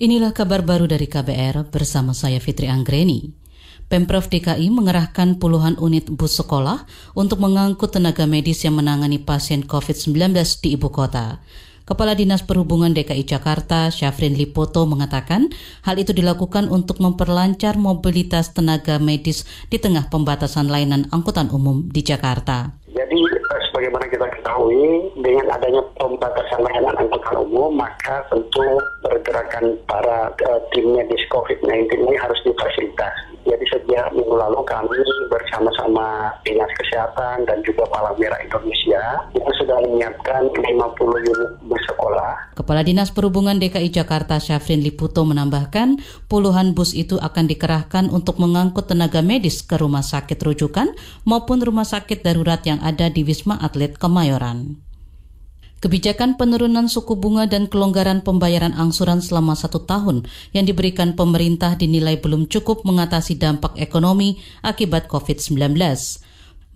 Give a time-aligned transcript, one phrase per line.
[0.00, 3.36] Inilah kabar baru dari KBR bersama saya Fitri Anggreni.
[3.92, 10.32] Pemprov DKI mengerahkan puluhan unit bus sekolah untuk mengangkut tenaga medis yang menangani pasien COVID-19
[10.64, 11.44] di ibu kota.
[11.84, 15.52] Kepala Dinas Perhubungan DKI Jakarta, Syafrin Lipoto mengatakan
[15.84, 22.00] hal itu dilakukan untuk memperlancar mobilitas tenaga medis di tengah pembatasan layanan angkutan umum di
[22.00, 22.72] Jakarta.
[22.88, 23.20] Jadi
[23.68, 26.79] sebagaimana kita ketahui dengan adanya pembatasan layanan
[27.68, 28.64] maka tentu
[29.04, 33.30] pergerakan para uh, tim medis COVID-19 ini harus difasilitasi.
[33.44, 35.00] Jadi sejak minggu lalu kami
[35.32, 39.00] bersama-sama Dinas Kesehatan dan juga Palang Merah Indonesia
[39.32, 40.62] itu sudah menyiapkan 50
[41.26, 42.54] unit bus sekolah.
[42.54, 45.98] Kepala Dinas Perhubungan DKI Jakarta Syafrin Liputo menambahkan
[46.28, 50.92] puluhan bus itu akan dikerahkan untuk mengangkut tenaga medis ke rumah sakit rujukan
[51.24, 54.89] maupun rumah sakit darurat yang ada di Wisma Atlet Kemayoran.
[55.80, 62.20] Kebijakan penurunan suku bunga dan kelonggaran pembayaran angsuran selama satu tahun yang diberikan pemerintah dinilai
[62.20, 65.80] belum cukup mengatasi dampak ekonomi akibat COVID-19.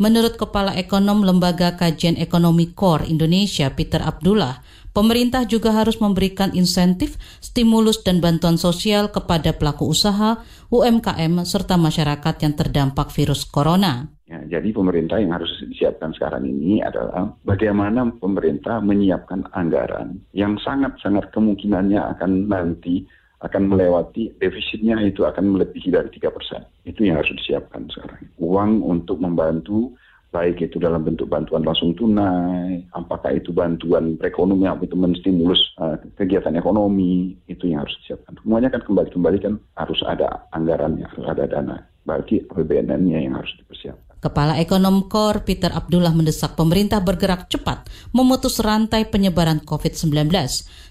[0.00, 7.20] Menurut Kepala Ekonom Lembaga Kajian Ekonomi Core Indonesia, Peter Abdullah, pemerintah juga harus memberikan insentif,
[7.44, 14.10] stimulus, dan bantuan sosial kepada pelaku usaha, UMKM, serta masyarakat yang terdampak virus corona.
[14.25, 21.28] Ya, jadi pemerintah yang harus disiapkan sekarang ini adalah bagaimana pemerintah menyiapkan anggaran yang sangat-sangat
[21.28, 23.05] kemungkinannya akan nanti
[23.44, 26.64] akan melewati defisitnya itu akan melebihi dari tiga persen.
[26.89, 28.25] Itu yang harus disiapkan sekarang.
[28.41, 29.92] Uang untuk membantu
[30.33, 36.59] baik itu dalam bentuk bantuan langsung tunai, apakah itu bantuan perekonomian, itu menstimulus uh, kegiatan
[36.59, 38.34] ekonomi, itu yang harus disiapkan.
[38.42, 41.77] Semuanya kan kembali-kembali kan harus ada anggarannya, harus ada dana.
[42.03, 44.13] Berarti APBN-nya yang harus dipersiapkan.
[44.25, 50.33] Kepala Ekonom Kor Peter Abdullah mendesak pemerintah bergerak cepat memutus rantai penyebaran COVID-19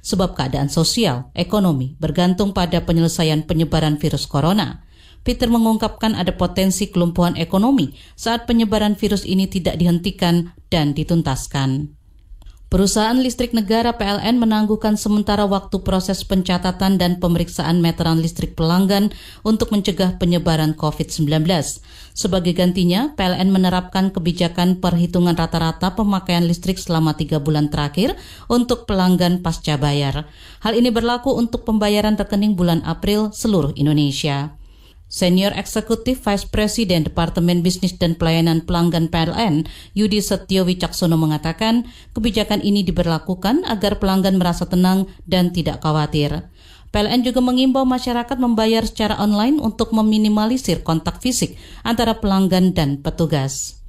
[0.06, 4.86] sebab keadaan sosial, ekonomi bergantung pada penyelesaian penyebaran virus corona.
[5.26, 12.03] Peter mengungkapkan ada potensi kelumpuhan ekonomi saat penyebaran virus ini tidak dihentikan dan dituntaskan.
[12.74, 19.14] Perusahaan listrik negara PLN menangguhkan sementara waktu proses pencatatan dan pemeriksaan meteran listrik pelanggan
[19.46, 21.46] untuk mencegah penyebaran COVID-19.
[22.18, 28.18] Sebagai gantinya, PLN menerapkan kebijakan perhitungan rata-rata pemakaian listrik selama tiga bulan terakhir
[28.50, 30.26] untuk pelanggan pasca bayar.
[30.66, 34.63] Hal ini berlaku untuk pembayaran rekening bulan April seluruh Indonesia.
[35.14, 41.86] Senior Eksekutif Vice President Departemen Bisnis dan Pelayanan Pelanggan PLN, Yudi Setio Wicaksono mengatakan
[42.18, 46.50] kebijakan ini diberlakukan agar pelanggan merasa tenang dan tidak khawatir.
[46.90, 53.84] PLN juga mengimbau masyarakat membayar secara online untuk meminimalisir kontak fisik antara pelanggan dan petugas.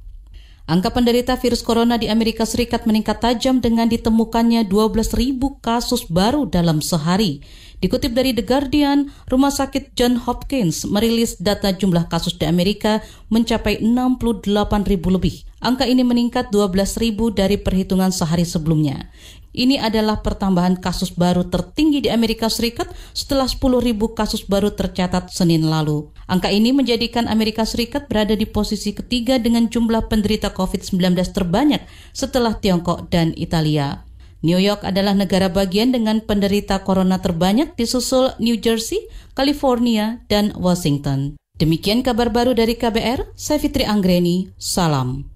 [0.65, 6.81] Angka penderita virus corona di Amerika Serikat meningkat tajam dengan ditemukannya 12.000 kasus baru dalam
[6.81, 7.45] sehari.
[7.85, 13.77] Dikutip dari The Guardian, Rumah Sakit John Hopkins merilis data jumlah kasus di Amerika mencapai
[13.77, 15.45] 68 ribu lebih.
[15.61, 19.13] Angka ini meningkat 12 ribu dari perhitungan sehari sebelumnya.
[19.53, 25.29] Ini adalah pertambahan kasus baru tertinggi di Amerika Serikat setelah 10 ribu kasus baru tercatat
[25.29, 26.09] Senin lalu.
[26.25, 31.85] Angka ini menjadikan Amerika Serikat berada di posisi ketiga dengan jumlah penderita COVID-19 terbanyak
[32.17, 34.01] setelah Tiongkok dan Italia.
[34.41, 39.05] New York adalah negara bagian dengan penderita corona terbanyak di susul New Jersey,
[39.37, 41.37] California, dan Washington.
[41.55, 45.34] Demikian kabar baru dari KBR, saya Fitri Anggreni, salam.